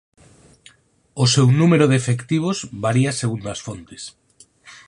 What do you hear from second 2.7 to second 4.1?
varía segundo as fontes.